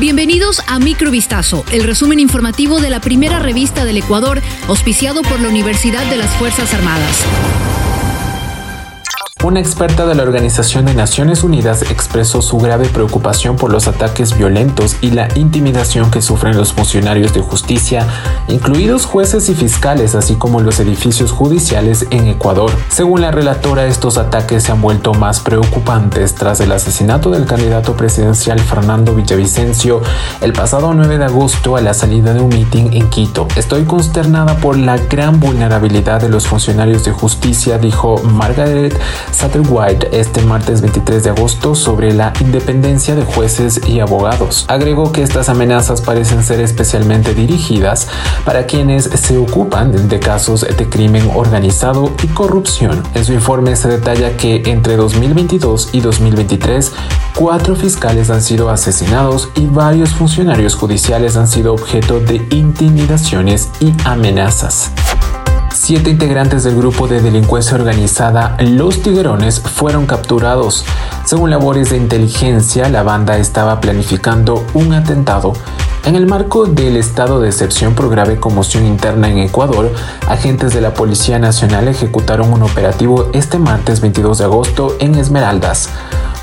[0.00, 5.48] Bienvenidos a Microvistazo, el resumen informativo de la primera revista del Ecuador, auspiciado por la
[5.48, 7.24] Universidad de las Fuerzas Armadas.
[9.44, 14.38] Una experta de la Organización de Naciones Unidas expresó su grave preocupación por los ataques
[14.38, 18.06] violentos y la intimidación que sufren los funcionarios de justicia,
[18.46, 22.70] incluidos jueces y fiscales, así como los edificios judiciales en Ecuador.
[22.88, 27.96] Según la relatora, estos ataques se han vuelto más preocupantes tras el asesinato del candidato
[27.96, 30.02] presidencial Fernando Villavicencio
[30.40, 33.48] el pasado 9 de agosto a la salida de un mitin en Quito.
[33.56, 38.96] Estoy consternada por la gran vulnerabilidad de los funcionarios de justicia, dijo Margaret
[39.32, 44.64] Satterwhite este martes 23 de agosto sobre la independencia de jueces y abogados.
[44.68, 48.08] Agregó que estas amenazas parecen ser especialmente dirigidas
[48.44, 53.02] para quienes se ocupan de casos de crimen organizado y corrupción.
[53.14, 56.92] En su informe se detalla que entre 2022 y 2023,
[57.34, 63.92] cuatro fiscales han sido asesinados y varios funcionarios judiciales han sido objeto de intimidaciones y
[64.04, 64.90] amenazas.
[65.74, 70.84] Siete integrantes del grupo de delincuencia organizada Los Tiguerones fueron capturados.
[71.24, 75.54] Según labores de inteligencia, la banda estaba planificando un atentado.
[76.04, 79.92] En el marco del estado de excepción por grave conmoción interna en Ecuador,
[80.28, 85.88] agentes de la Policía Nacional ejecutaron un operativo este martes 22 de agosto en Esmeraldas.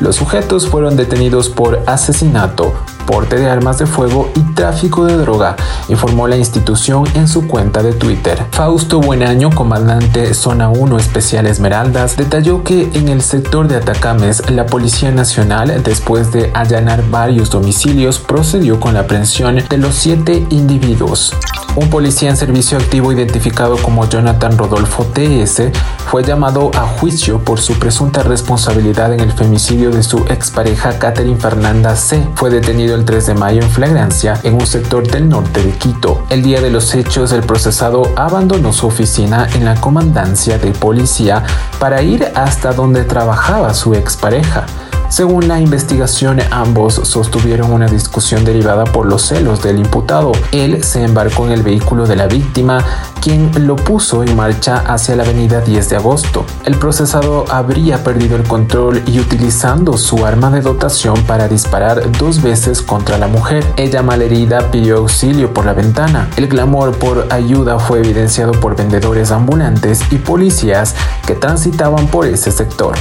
[0.00, 2.72] Los sujetos fueron detenidos por asesinato,
[3.08, 5.56] porte de armas de fuego y tráfico de droga,
[5.88, 8.44] informó la institución en su cuenta de Twitter.
[8.50, 14.66] Fausto Buenaño, comandante Zona 1 Especial Esmeraldas, detalló que en el sector de Atacames, la
[14.66, 21.32] Policía Nacional, después de allanar varios domicilios, procedió con la aprehensión de los siete individuos.
[21.78, 25.70] Un policía en servicio activo identificado como Jonathan Rodolfo TS
[26.08, 31.38] fue llamado a juicio por su presunta responsabilidad en el femicidio de su expareja Catherine
[31.38, 32.26] Fernanda C.
[32.34, 36.24] Fue detenido el 3 de mayo en flagrancia en un sector del norte de Quito.
[36.30, 41.44] El día de los hechos, el procesado abandonó su oficina en la comandancia de policía
[41.78, 44.66] para ir hasta donde trabajaba su expareja.
[45.08, 50.32] Según la investigación, ambos sostuvieron una discusión derivada por los celos del imputado.
[50.52, 52.84] Él se embarcó en el vehículo de la víctima,
[53.22, 56.44] quien lo puso en marcha hacia la avenida 10 de agosto.
[56.66, 62.42] El procesado habría perdido el control y utilizando su arma de dotación para disparar dos
[62.42, 63.64] veces contra la mujer.
[63.76, 66.28] Ella malherida pidió auxilio por la ventana.
[66.36, 70.94] El clamor por ayuda fue evidenciado por vendedores ambulantes y policías
[71.26, 72.94] que transitaban por ese sector.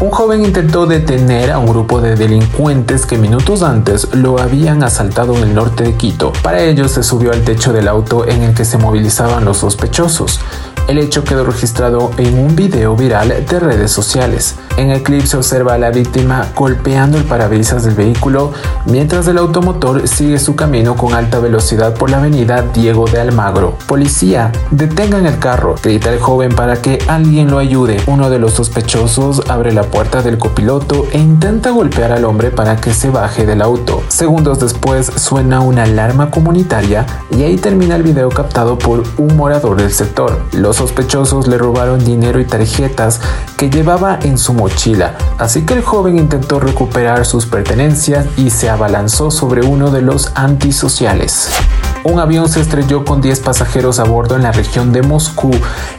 [0.00, 5.36] Un joven intentó detener a un grupo de delincuentes que minutos antes lo habían asaltado
[5.36, 6.32] en el norte de Quito.
[6.40, 10.38] Para ello se subió al techo del auto en el que se movilizaban los sospechosos.
[10.88, 14.54] El hecho quedó registrado en un video viral de redes sociales.
[14.78, 18.52] En el clip se observa a la víctima golpeando el parabrisas del vehículo
[18.86, 23.76] mientras el automotor sigue su camino con alta velocidad por la avenida Diego de Almagro.
[23.86, 28.00] Policía, detengan el carro, grita el joven para que alguien lo ayude.
[28.06, 32.76] Uno de los sospechosos abre la puerta del copiloto e intenta golpear al hombre para
[32.76, 34.02] que se baje del auto.
[34.08, 39.76] Segundos después suena una alarma comunitaria y ahí termina el video captado por un morador
[39.76, 40.40] del sector.
[40.52, 43.20] Los sospechosos le robaron dinero y tarjetas
[43.56, 48.70] que llevaba en su mochila, así que el joven intentó recuperar sus pertenencias y se
[48.70, 51.50] abalanzó sobre uno de los antisociales.
[52.04, 55.50] Un avión se estrelló con 10 pasajeros a bordo en la región de Moscú.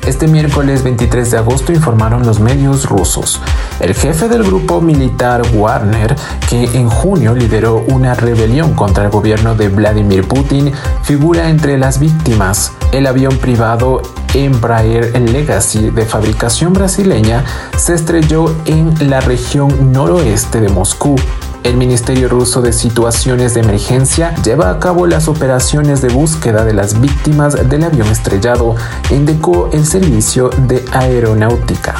[0.06, 3.42] Este miércoles 23 de agosto informaron los medios rusos.
[3.80, 6.16] El jefe del grupo militar Warner,
[6.50, 10.72] que en junio lideró una rebelión contra el gobierno de Vladimir Putin,
[11.04, 12.72] figura entre las víctimas.
[12.92, 14.02] El avión privado
[14.34, 17.44] Embraer Legacy de fabricación brasileña
[17.78, 21.16] se estrelló en la región noroeste de Moscú.
[21.64, 26.74] El Ministerio Ruso de Situaciones de Emergencia lleva a cabo las operaciones de búsqueda de
[26.74, 28.76] las víctimas del avión estrellado,
[29.10, 31.96] indicó el Servicio de Aeronáutica.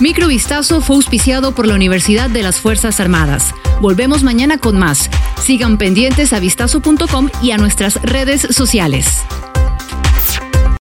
[0.00, 3.54] Microvistazo fue auspiciado por la Universidad de las Fuerzas Armadas.
[3.80, 5.08] Volvemos mañana con más.
[5.40, 9.22] Sigan pendientes a vistazo.com y a nuestras redes sociales.